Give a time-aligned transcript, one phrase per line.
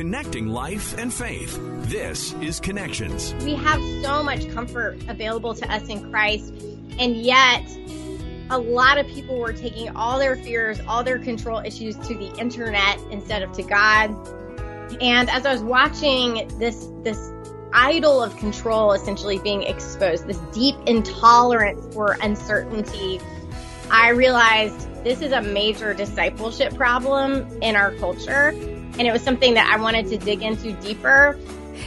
[0.00, 1.58] connecting life and faith.
[1.82, 3.34] This is Connections.
[3.44, 6.54] We have so much comfort available to us in Christ,
[6.98, 7.68] and yet
[8.48, 12.34] a lot of people were taking all their fears, all their control issues to the
[12.38, 14.08] internet instead of to God.
[15.02, 17.30] And as I was watching this this
[17.74, 23.20] idol of control essentially being exposed, this deep intolerance for uncertainty,
[23.90, 28.54] I realized this is a major discipleship problem in our culture.
[28.98, 31.38] And it was something that I wanted to dig into deeper.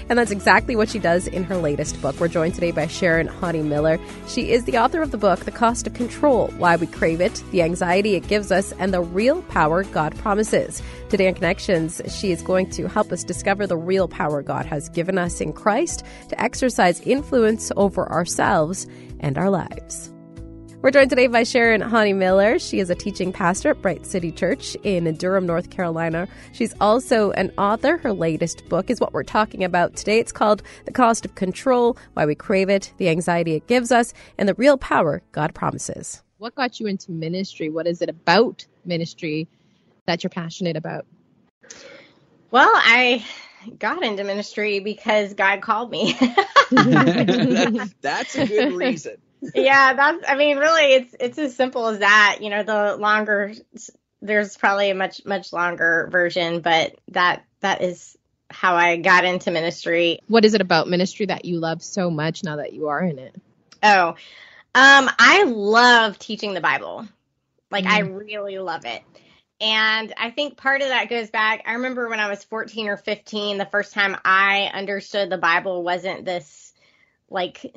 [0.10, 2.20] And that's exactly what she does in her latest book.
[2.20, 4.00] We're joined today by Sharon Hodde Miller.
[4.28, 7.44] She is the author of the book, The Cost of Control Why We Crave It,
[7.52, 10.82] the Anxiety It Gives Us, and the Real Power God Promises.
[11.10, 14.90] Today on Connections, she is going to help us discover the real power God has
[14.90, 18.88] given us in Christ to exercise influence over ourselves
[19.20, 20.13] and our lives.
[20.84, 22.60] We're joined today by Sharon Hodde Miller.
[22.60, 26.28] She is a teaching pastor at Bright City Church in Durham, North Carolina.
[26.52, 27.96] She's also an author.
[27.96, 30.20] Her latest book is what we're talking about today.
[30.20, 34.14] It's called The Cost of Control Why We Crave It, The Anxiety It Gives Us,
[34.38, 36.22] and the Real Power God Promises.
[36.38, 37.70] What got you into ministry?
[37.70, 39.48] What is it about ministry
[40.06, 41.06] that you're passionate about?
[42.52, 43.26] Well, I
[43.80, 46.20] got into ministry because God called me.
[46.72, 49.16] That's a good reason
[49.56, 50.24] yeah, that's.
[50.28, 52.40] I mean, really, it's it's as simple as that.
[52.42, 53.54] You know, the longer
[54.22, 58.18] there's probably a much much longer version, but that that is
[58.50, 60.20] how I got into ministry.
[60.28, 63.20] What is it about ministry that you love so much now that you are in
[63.20, 63.36] it?
[63.82, 64.16] Oh,
[64.76, 67.08] um, I love teaching the Bible.
[67.70, 67.92] Like, mm.
[67.92, 69.02] I really love it.
[69.60, 71.64] And I think part of that goes back.
[71.66, 75.84] I remember when I was 14 or 15, the first time I understood the Bible
[75.84, 76.74] wasn't this
[77.30, 77.74] like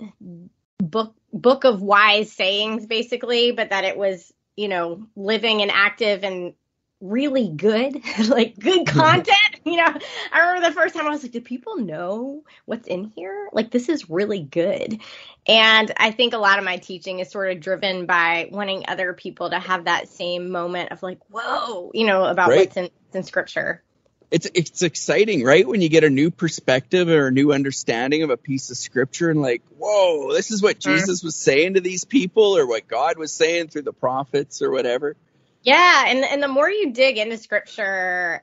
[0.81, 6.25] book book of wise sayings basically but that it was you know living and active
[6.25, 6.55] and
[7.01, 8.99] really good like good hmm.
[8.99, 9.95] content you know?
[10.33, 13.49] I remember the first time i was like do people know what's in here?
[13.53, 15.01] Like this is really good.
[15.47, 19.13] And i think a lot of my teaching is sort of driven by wanting other
[19.13, 22.61] people to have that same moment of like whoa you know about right.
[22.61, 23.83] what's in, in scripture
[24.31, 25.67] it's it's exciting, right?
[25.67, 29.31] When you get a new perspective or a new understanding of a piece of scripture
[29.31, 30.97] and like, whoa, this is what mm-hmm.
[30.97, 34.71] Jesus was saying to these people or what God was saying through the prophets or
[34.71, 35.17] whatever.
[35.63, 38.43] Yeah, and and the more you dig into scripture,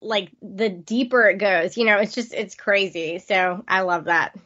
[0.00, 1.76] like the deeper it goes.
[1.76, 3.18] You know, it's just it's crazy.
[3.20, 4.36] So I love that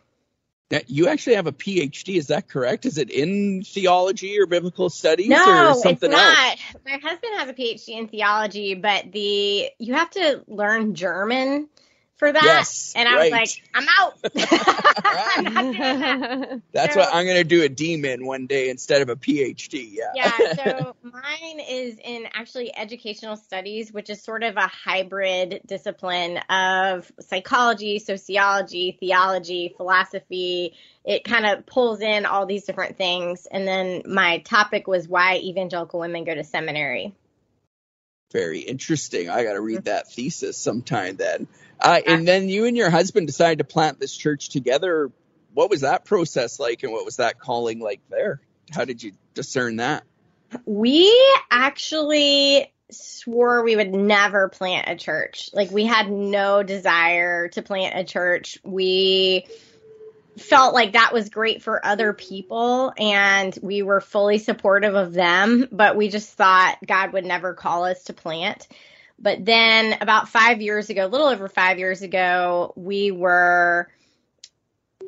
[0.86, 2.86] you actually have a PhD, is that correct?
[2.86, 6.48] Is it in theology or biblical studies no, or something it's not.
[6.48, 6.60] else?
[6.84, 11.68] My husband has a PhD in theology, but the you have to learn German
[12.16, 12.42] for that.
[12.42, 13.32] Yes, and I right.
[13.32, 14.18] was like, I'm out.
[15.36, 16.62] I'm that.
[16.72, 19.90] That's so, what I'm going to do a DMin one day instead of a PhD.
[19.92, 20.12] Yeah.
[20.14, 20.54] Yeah.
[20.54, 27.10] So mine is in actually educational studies, which is sort of a hybrid discipline of
[27.20, 30.74] psychology, sociology, theology, philosophy.
[31.04, 33.46] It kind of pulls in all these different things.
[33.50, 37.14] And then my topic was why evangelical women go to seminary.
[38.32, 39.30] Very interesting.
[39.30, 41.46] I got to read that thesis sometime then.
[41.80, 45.12] Uh, and then you and your husband decided to plant this church together.
[45.54, 48.40] What was that process like, and what was that calling like there?
[48.70, 50.04] How did you discern that?
[50.64, 51.12] We
[51.50, 55.50] actually swore we would never plant a church.
[55.52, 58.58] Like we had no desire to plant a church.
[58.64, 59.46] We
[60.38, 65.68] felt like that was great for other people and we were fully supportive of them,
[65.72, 68.68] but we just thought God would never call us to plant.
[69.18, 73.88] But then about five years ago, a little over five years ago, we were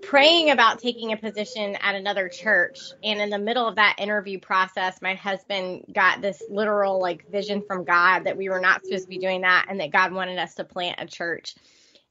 [0.02, 2.78] praying about taking a position at another church.
[3.02, 7.62] And in the middle of that interview process, my husband got this literal like vision
[7.66, 10.38] from God that we were not supposed to be doing that and that God wanted
[10.38, 11.54] us to plant a church.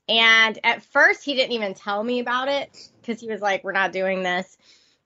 [0.09, 3.71] And at first, he didn't even tell me about it because he was like, we're
[3.71, 4.57] not doing this.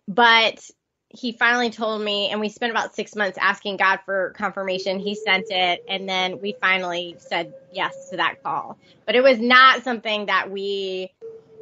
[0.07, 0.69] But
[1.09, 4.99] he finally told me, and we spent about six months asking God for confirmation.
[4.99, 8.77] He sent it, and then we finally said yes to that call.
[9.05, 11.11] But it was not something that we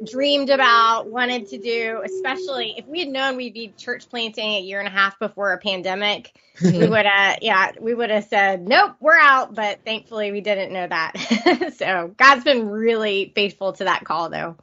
[0.08, 4.60] dreamed about, wanted to do, especially if we had known we'd be church planting a
[4.60, 6.32] year and a half before a pandemic.
[6.62, 9.54] we would have, yeah, we would have said, nope, we're out.
[9.54, 11.72] But thankfully, we didn't know that.
[11.76, 14.56] so God's been really faithful to that call, though.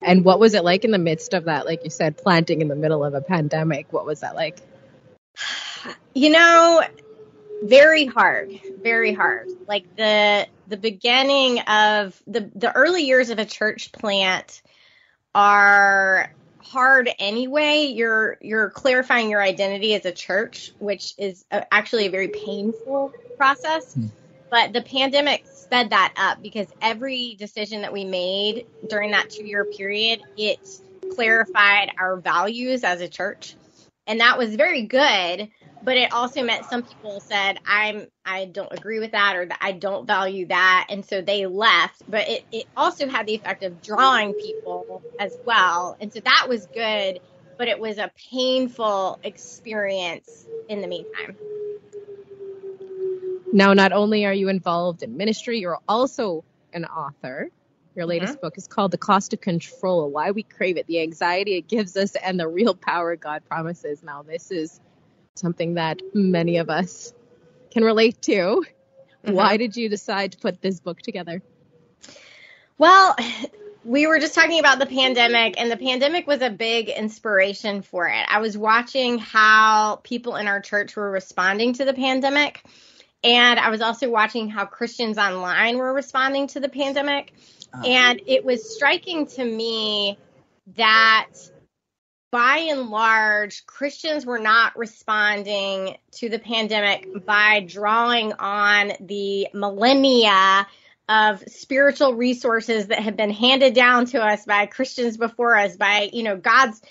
[0.00, 1.66] And what was it like in the midst of that?
[1.66, 3.92] Like you said, planting in the middle of a pandemic.
[3.92, 4.58] What was that like?
[6.14, 6.82] You know,
[7.62, 8.50] very hard,
[8.82, 9.48] very hard.
[9.68, 14.62] Like the the beginning of the the early years of a church plant
[15.34, 17.92] are hard anyway.
[17.94, 23.12] You're you're clarifying your identity as a church, which is a, actually a very painful
[23.36, 23.94] process.
[23.94, 24.06] Hmm.
[24.50, 29.44] But the pandemic sped that up because every decision that we made during that two
[29.44, 30.58] year period, it
[31.14, 33.54] clarified our values as a church.
[34.06, 35.50] And that was very good,
[35.82, 39.58] but it also meant some people said, I'm I don't agree with that or that
[39.60, 40.86] I don't value that.
[40.88, 42.02] And so they left.
[42.08, 45.98] But it, it also had the effect of drawing people as well.
[46.00, 47.20] And so that was good,
[47.58, 51.36] but it was a painful experience in the meantime.
[53.52, 57.50] Now, not only are you involved in ministry, you're also an author.
[57.94, 58.42] Your latest mm-hmm.
[58.42, 61.96] book is called The Cost of Control Why We Crave It, the Anxiety It Gives
[61.96, 64.02] Us, and the Real Power God Promises.
[64.02, 64.80] Now, this is
[65.34, 67.12] something that many of us
[67.70, 68.32] can relate to.
[69.24, 69.32] Mm-hmm.
[69.32, 71.42] Why did you decide to put this book together?
[72.76, 73.16] Well,
[73.84, 78.06] we were just talking about the pandemic, and the pandemic was a big inspiration for
[78.06, 78.24] it.
[78.28, 82.62] I was watching how people in our church were responding to the pandemic
[83.24, 87.32] and I was also watching how Christians online were responding to the pandemic.
[87.74, 87.82] Oh.
[87.82, 90.18] And it was striking to me
[90.76, 91.28] that
[92.30, 100.66] by and large, Christians were not responding to the pandemic by drawing on the millennia
[101.08, 106.10] of spiritual resources that have been handed down to us by Christians before us by,
[106.12, 106.82] you know, God's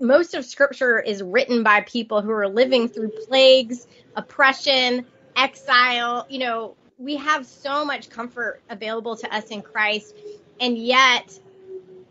[0.00, 3.86] most of scripture is written by people who are living through plagues,
[4.16, 5.06] oppression,
[5.36, 10.14] exile, you know, we have so much comfort available to us in Christ.
[10.60, 11.38] And yet,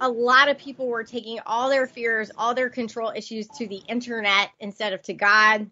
[0.01, 3.81] a lot of people were taking all their fears, all their control issues to the
[3.88, 5.69] internet instead of to God.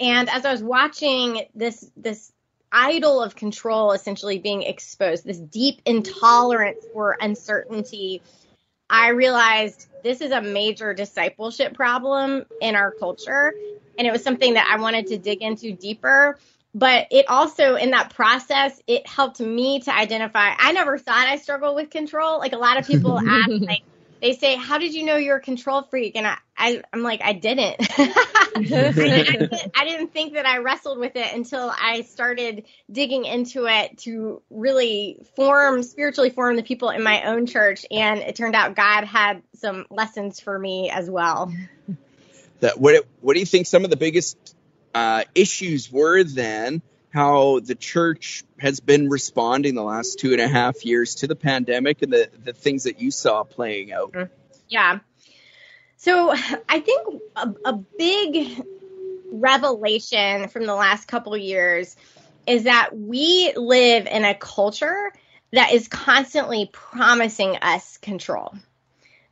[0.00, 2.32] And as I was watching this, this
[2.70, 8.22] idol of control essentially being exposed, this deep intolerance for uncertainty,
[8.90, 13.54] I realized this is a major discipleship problem in our culture.
[13.98, 16.38] And it was something that I wanted to dig into deeper
[16.74, 21.36] but it also in that process it helped me to identify i never thought i
[21.36, 22.38] struggled with control.
[22.38, 23.82] Like a lot of people ask like
[24.20, 26.16] they say how did you know you're a control freak?
[26.16, 29.54] And i, I am like i didn't I, didn't.
[29.76, 34.42] I didn't think that i wrestled with it until i started digging into it to
[34.50, 37.86] really form spiritually form the people in my own church.
[37.90, 41.52] And it turned out god had some lessons for me as well.
[42.60, 44.56] That what what do you think some of the biggest
[44.98, 50.48] uh, issues were then how the church has been responding the last two and a
[50.48, 54.14] half years to the pandemic and the, the things that you saw playing out.
[54.68, 54.98] Yeah.
[55.98, 56.34] So
[56.68, 58.60] I think a, a big
[59.30, 61.94] revelation from the last couple years
[62.46, 65.12] is that we live in a culture
[65.52, 68.52] that is constantly promising us control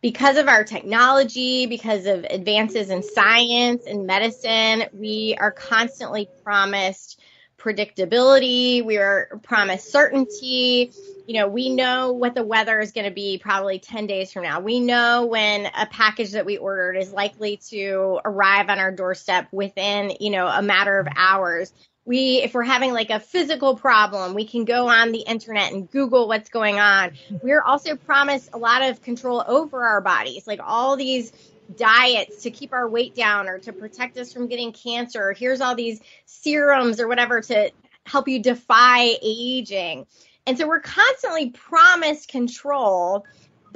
[0.03, 7.21] because of our technology, because of advances in science and medicine, we are constantly promised
[7.59, 8.85] predictability.
[8.85, 10.93] We are promised certainty.
[11.27, 14.45] You know, we know what the weather is going to be probably 10 days from
[14.45, 14.61] now.
[14.61, 19.49] We know when a package that we ordered is likely to arrive on our doorstep
[19.51, 21.73] within, you know, a matter of hours
[22.07, 25.91] we if we're having like a physical problem we can go on the internet and
[25.91, 27.13] google what's going on.
[27.43, 31.33] We're also promised a lot of control over our bodies like all these
[31.77, 35.33] diets to keep our weight down or to protect us from getting cancer.
[35.33, 37.73] Here's all these serums or whatever to
[38.05, 40.07] help you defy aging.
[40.47, 43.27] And so we're constantly promised control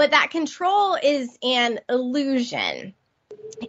[0.00, 2.94] but that control is an illusion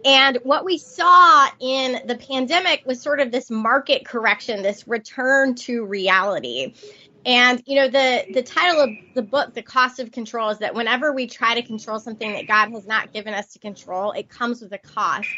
[0.06, 5.56] and what we saw in the pandemic was sort of this market correction, this return
[5.56, 6.74] to reality.
[7.26, 10.74] And you know the the title of the book, The Cost of Control, is that
[10.74, 14.30] whenever we try to control something that God has not given us to control, it
[14.30, 15.30] comes with a cost.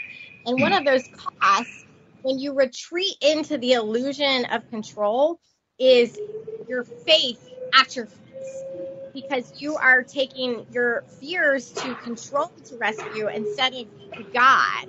[0.46, 1.86] And one of those costs,
[2.22, 5.40] when you retreat into the illusion of control,
[5.78, 6.18] is
[6.68, 8.08] your faith at your
[9.14, 14.88] because you are taking your fears to control to rescue instead of God.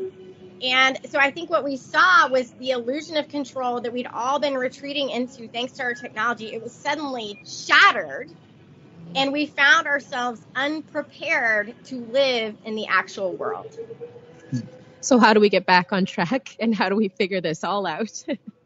[0.63, 4.39] And so I think what we saw was the illusion of control that we'd all
[4.39, 6.55] been retreating into thanks to our technology.
[6.55, 8.31] It was suddenly shattered,
[9.15, 13.79] and we found ourselves unprepared to live in the actual world.
[15.01, 17.87] So, how do we get back on track and how do we figure this all
[17.87, 18.25] out?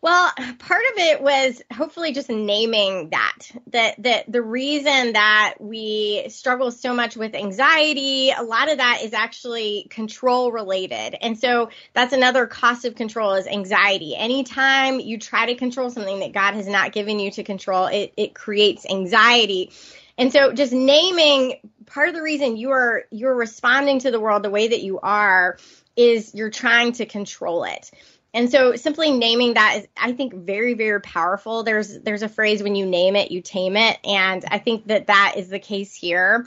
[0.00, 3.38] Well, part of it was hopefully just naming that
[3.72, 9.00] that that the reason that we struggle so much with anxiety, a lot of that
[9.02, 11.16] is actually control related.
[11.20, 14.14] And so that's another cost of control is anxiety.
[14.14, 18.12] Anytime you try to control something that God has not given you to control, it
[18.16, 19.72] it creates anxiety.
[20.16, 24.44] And so just naming part of the reason you are you're responding to the world
[24.44, 25.58] the way that you are
[25.96, 27.90] is you're trying to control it.
[28.34, 31.62] And so simply naming that is I think very very powerful.
[31.62, 35.06] There's there's a phrase when you name it you tame it and I think that
[35.06, 36.46] that is the case here.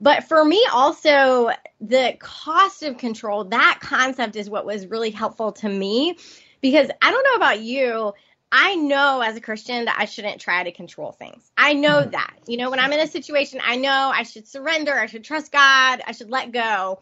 [0.00, 5.52] But for me also the cost of control that concept is what was really helpful
[5.52, 6.16] to me
[6.60, 8.12] because I don't know about you
[8.54, 11.50] I know as a Christian that I shouldn't try to control things.
[11.56, 12.10] I know mm-hmm.
[12.10, 12.34] that.
[12.46, 15.50] You know, when I'm in a situation, I know I should surrender, I should trust
[15.50, 17.00] God, I should let go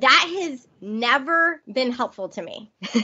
[0.00, 2.72] that has never been helpful to me.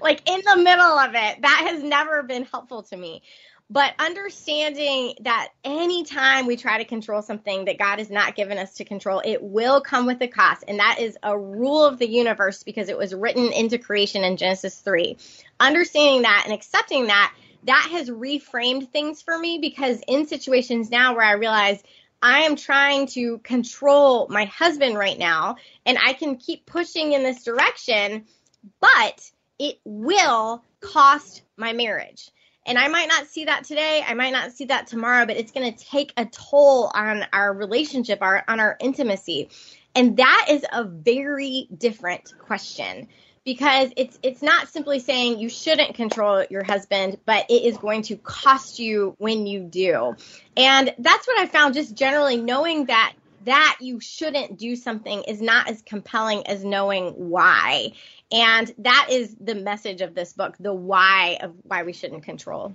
[0.00, 3.22] like in the middle of it, that has never been helpful to me.
[3.70, 8.74] But understanding that anytime we try to control something that God has not given us
[8.74, 10.64] to control, it will come with a cost.
[10.68, 14.36] And that is a rule of the universe because it was written into creation in
[14.36, 15.16] Genesis 3.
[15.58, 17.34] Understanding that and accepting that,
[17.64, 21.82] that has reframed things for me because in situations now where I realize
[22.22, 27.22] I am trying to control my husband right now and I can keep pushing in
[27.22, 28.24] this direction,
[28.80, 32.30] but it will cost my marriage.
[32.66, 35.52] And I might not see that today, I might not see that tomorrow, but it's
[35.52, 39.50] going to take a toll on our relationship, our on our intimacy.
[39.94, 43.08] And that is a very different question
[43.44, 48.02] because it's it's not simply saying you shouldn't control your husband, but it is going
[48.02, 50.16] to cost you when you do.
[50.56, 55.40] And that's what I found just generally knowing that that you shouldn't do something is
[55.42, 57.92] not as compelling as knowing why.
[58.32, 62.74] And that is the message of this book, the why of why we shouldn't control.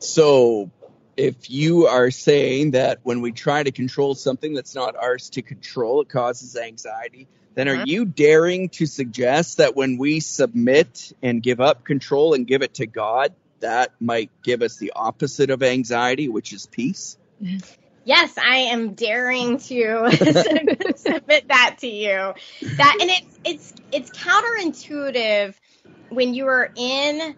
[0.00, 0.70] So
[1.16, 5.42] if you are saying that when we try to control something that's not ours to
[5.42, 7.84] control, it causes anxiety, then are uh-huh.
[7.86, 12.74] you daring to suggest that when we submit and give up control and give it
[12.74, 17.16] to God, that might give us the opposite of anxiety, which is peace?
[18.04, 20.10] Yes, I am daring to
[20.96, 22.34] submit that to you.
[22.76, 25.54] That and it's it's it's counterintuitive
[26.10, 27.34] when you are in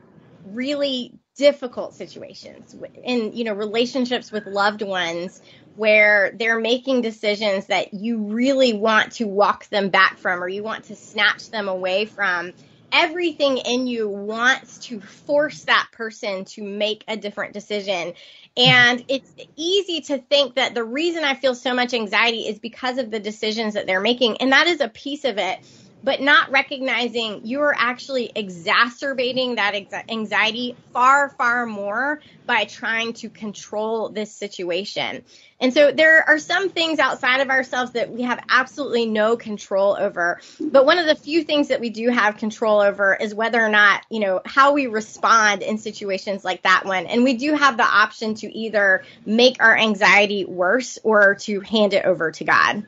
[0.47, 5.41] really difficult situations in you know relationships with loved ones
[5.77, 10.63] where they're making decisions that you really want to walk them back from or you
[10.63, 12.53] want to snatch them away from.
[12.93, 18.15] Everything in you wants to force that person to make a different decision.
[18.57, 22.97] And it's easy to think that the reason I feel so much anxiety is because
[22.97, 25.59] of the decisions that they're making and that is a piece of it
[26.03, 29.75] but not recognizing you're actually exacerbating that
[30.09, 35.25] anxiety far, far more by trying to control this situation.
[35.59, 39.97] And so there are some things outside of ourselves that we have absolutely no control
[39.99, 40.41] over.
[40.61, 43.71] But one of the few things that we do have control over is whether or
[43.71, 47.07] not, you know, how we respond in situations like that one.
[47.07, 51.95] And we do have the option to either make our anxiety worse or to hand
[51.95, 52.87] it over to God.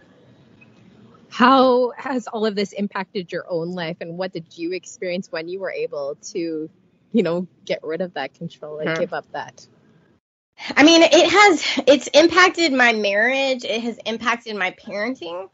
[1.30, 5.48] How has all of this impacted your own life and what did you experience when
[5.48, 6.70] you were able to,
[7.12, 9.00] you know, get rid of that control and hmm.
[9.00, 9.66] give up that?
[10.76, 15.48] I mean, it has it's impacted my marriage, it has impacted my parenting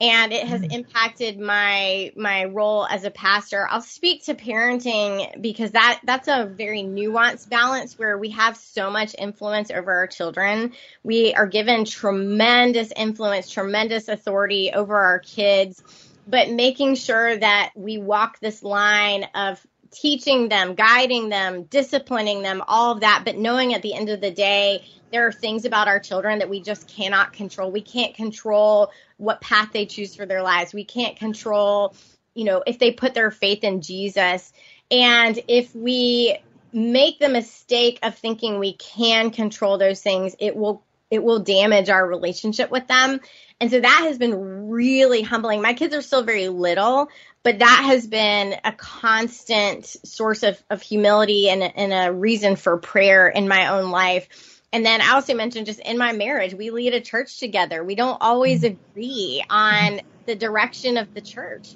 [0.00, 0.72] and it has mm.
[0.72, 3.66] impacted my my role as a pastor.
[3.70, 8.90] I'll speak to parenting because that that's a very nuanced balance where we have so
[8.90, 10.72] much influence over our children.
[11.02, 15.82] We are given tremendous influence, tremendous authority over our kids,
[16.26, 19.66] but making sure that we walk this line of
[20.00, 24.20] teaching them, guiding them, disciplining them, all of that, but knowing at the end of
[24.20, 27.70] the day there are things about our children that we just cannot control.
[27.70, 30.74] We can't control what path they choose for their lives.
[30.74, 31.94] We can't control,
[32.34, 34.52] you know, if they put their faith in Jesus.
[34.90, 36.36] And if we
[36.72, 41.88] make the mistake of thinking we can control those things, it will it will damage
[41.88, 43.20] our relationship with them.
[43.60, 45.62] And so that has been really humbling.
[45.62, 47.08] My kids are still very little,
[47.46, 52.76] but that has been a constant source of, of humility and, and a reason for
[52.76, 56.70] prayer in my own life and then I also mentioned just in my marriage, we
[56.70, 57.82] lead a church together.
[57.82, 58.76] We don't always mm-hmm.
[58.90, 61.74] agree on the direction of the church.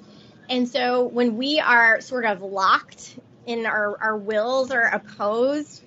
[0.49, 5.81] And so when we are sort of locked in our, our wills are opposed,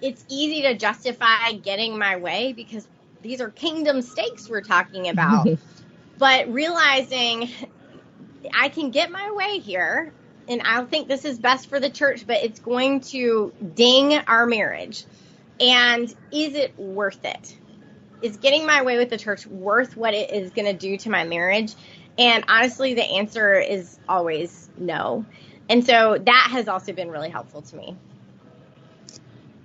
[0.00, 2.88] it's easy to justify getting my way because
[3.20, 5.48] these are kingdom stakes we're talking about.
[6.18, 7.50] but realizing
[8.54, 10.12] I can get my way here
[10.48, 14.46] and I think this is best for the church, but it's going to ding our
[14.46, 15.04] marriage.
[15.60, 17.56] And is it worth it?
[18.22, 21.10] Is getting my way with the church worth what it is going to do to
[21.10, 21.74] my marriage?
[22.16, 25.26] And honestly, the answer is always no.
[25.68, 27.96] And so that has also been really helpful to me.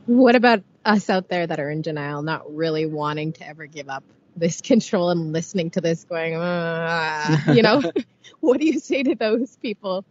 [0.05, 3.87] What about us out there that are in denial, not really wanting to ever give
[3.87, 4.03] up
[4.35, 7.81] this control and listening to this going, uh, you know,
[8.39, 10.05] what do you say to those people?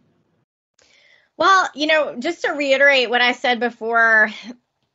[1.37, 4.29] Well, you know, just to reiterate what I said before,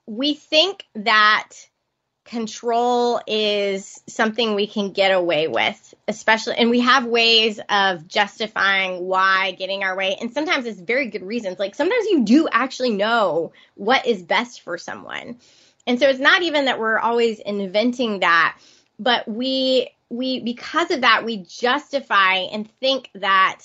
[0.07, 1.49] we think that
[2.29, 9.07] control is something we can get away with, especially, and we have ways of justifying
[9.07, 10.17] why getting our way.
[10.21, 11.59] And sometimes it's very good reasons.
[11.59, 15.39] Like sometimes you do actually know what is best for someone.
[15.87, 18.59] And so it's not even that we're always inventing that,
[18.99, 23.63] but we, we, because of that, we justify and think that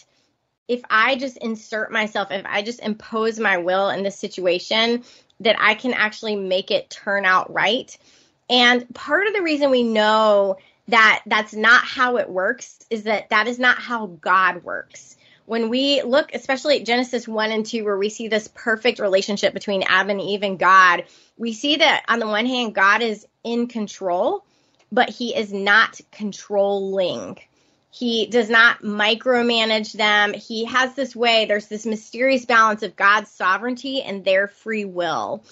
[0.67, 5.03] if I just insert myself, if I just impose my will in this situation,
[5.41, 7.95] that I can actually make it turn out right.
[8.49, 13.29] And part of the reason we know that that's not how it works is that
[13.29, 15.17] that is not how God works.
[15.45, 19.53] When we look, especially at Genesis 1 and 2, where we see this perfect relationship
[19.53, 21.05] between Adam and Eve and God,
[21.37, 24.45] we see that on the one hand, God is in control,
[24.93, 27.39] but he is not controlling.
[27.89, 30.33] He does not micromanage them.
[30.33, 35.43] He has this way, there's this mysterious balance of God's sovereignty and their free will.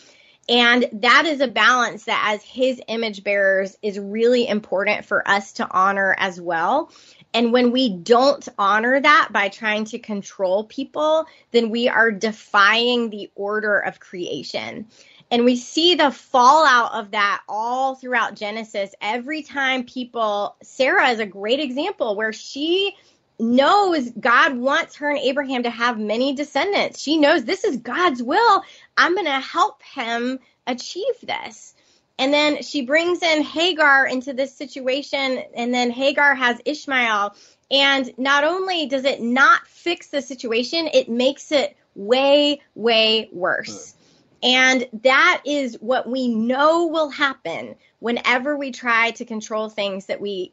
[0.50, 5.54] And that is a balance that, as his image bearers, is really important for us
[5.54, 6.92] to honor as well.
[7.34, 13.10] And when we don't honor that by trying to control people, then we are defying
[13.10, 14.88] the order of creation.
[15.32, 18.94] And we see the fallout of that all throughout Genesis.
[19.00, 22.96] Every time people, Sarah is a great example where she
[23.40, 27.02] knows God wants her and Abraham to have many descendants.
[27.02, 28.64] She knows this is God's will.
[28.98, 31.74] I'm going to help him achieve this.
[32.22, 37.34] And then she brings in Hagar into this situation, and then Hagar has Ishmael.
[37.72, 43.96] And not only does it not fix the situation, it makes it way, way worse.
[44.44, 50.22] And that is what we know will happen whenever we try to control things that
[50.22, 50.51] we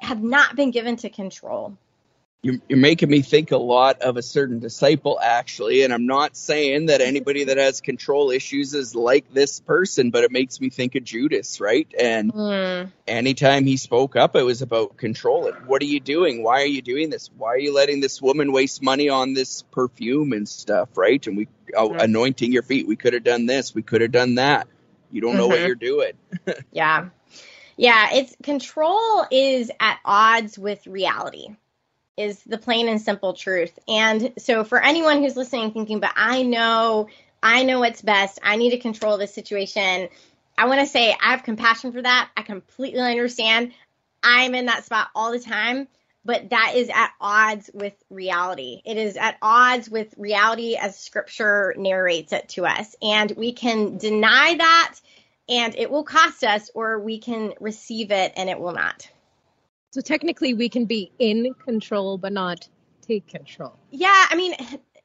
[0.00, 1.76] have not been given to control.
[2.44, 5.82] You're, you're making me think a lot of a certain disciple, actually.
[5.82, 10.24] And I'm not saying that anybody that has control issues is like this person, but
[10.24, 11.86] it makes me think of Judas, right?
[11.96, 12.90] And mm.
[13.06, 15.46] anytime he spoke up, it was about control.
[15.46, 16.42] And What are you doing?
[16.42, 17.30] Why are you doing this?
[17.36, 21.24] Why are you letting this woman waste money on this perfume and stuff, right?
[21.24, 22.88] And we oh, anointing your feet.
[22.88, 23.72] We could have done this.
[23.72, 24.66] We could have done that.
[25.12, 25.60] You don't know mm-hmm.
[25.60, 26.12] what you're doing.
[26.72, 27.10] yeah.
[27.76, 31.56] Yeah, it's control is at odds with reality
[32.16, 33.78] is the plain and simple truth.
[33.88, 37.08] And so for anyone who's listening thinking, but I know,
[37.42, 38.38] I know what's best.
[38.42, 40.08] I need to control this situation.
[40.56, 42.30] I want to say I have compassion for that.
[42.36, 43.72] I completely understand.
[44.22, 45.88] I'm in that spot all the time,
[46.24, 48.82] but that is at odds with reality.
[48.84, 52.94] It is at odds with reality as scripture narrates it to us.
[53.02, 55.00] And we can deny that
[55.48, 59.08] and it will cost us, or we can receive it and it will not.
[59.92, 62.66] So technically, we can be in control, but not
[63.02, 63.78] take control.
[63.90, 64.54] Yeah, I mean,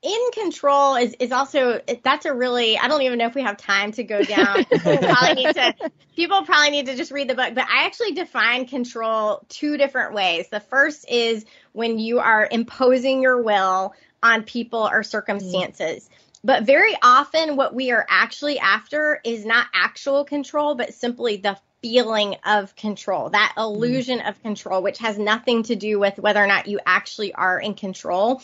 [0.02, 3.58] in control is is also that's a really I don't even know if we have
[3.58, 4.63] time to go down.
[4.63, 5.76] people probably need to
[6.15, 7.54] people probably need to just read the book.
[7.54, 10.47] But I actually define control two different ways.
[10.50, 16.06] The first is when you are imposing your will on people or circumstances.
[16.06, 16.13] Mm-hmm.
[16.43, 21.58] But very often, what we are actually after is not actual control, but simply the
[21.82, 26.48] feeling of control, that illusion of control, which has nothing to do with whether or
[26.48, 28.42] not you actually are in control.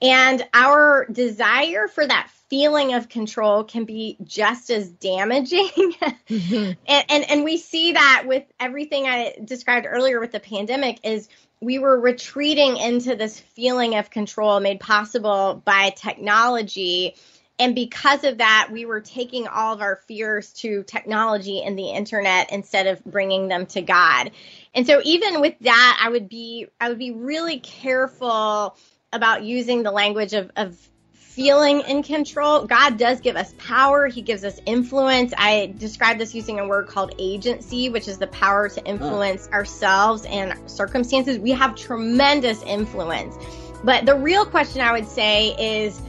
[0.00, 5.68] And our desire for that feeling of control can be just as damaging.
[5.74, 6.72] mm-hmm.
[6.86, 11.28] and, and, and we see that with everything I described earlier with the pandemic is
[11.60, 17.16] we were retreating into this feeling of control made possible by technology
[17.58, 21.90] and because of that, we were taking all of our fears to technology and the
[21.90, 24.30] internet instead of bringing them to God.
[24.74, 28.76] And so even with that, I would be I would be really careful
[29.12, 30.76] about using the language of, of
[31.14, 32.66] feeling in control.
[32.66, 34.06] God does give us power.
[34.06, 35.32] He gives us influence.
[35.36, 39.56] I describe this using a word called agency, which is the power to influence oh.
[39.56, 41.38] ourselves and circumstances.
[41.38, 43.36] We have tremendous influence.
[43.84, 46.00] But the real question I would say is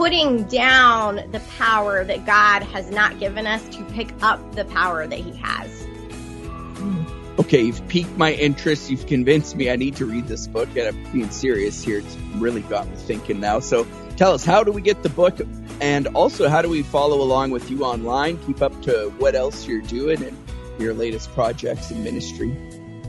[0.00, 5.06] putting down the power that God has not given us to pick up the power
[5.06, 5.86] that He has.
[7.38, 8.90] Okay, you've piqued my interest.
[8.90, 10.70] You've convinced me I need to read this book.
[10.74, 11.98] And I'm being serious here.
[11.98, 13.60] It's really got me thinking now.
[13.60, 13.86] So
[14.16, 15.38] tell us, how do we get the book?
[15.82, 18.38] And also, how do we follow along with you online?
[18.46, 20.34] Keep up to what else you're doing and
[20.78, 22.56] your latest projects and ministry.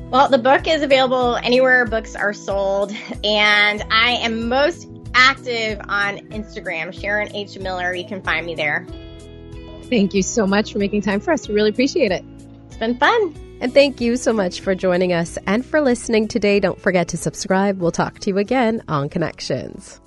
[0.10, 2.92] Well, the book is available anywhere books are sold,
[3.24, 7.58] and I am most active on Instagram, Sharon H.
[7.60, 7.93] Miller.
[7.93, 8.86] You can find me there.
[9.84, 11.47] Thank you so much for making time for us.
[11.47, 12.24] We really appreciate it.
[12.67, 13.36] It's been fun.
[13.62, 16.60] And thank you so much for joining us and for listening today.
[16.60, 17.80] Don't forget to subscribe.
[17.80, 20.02] We'll talk to you again on Connections.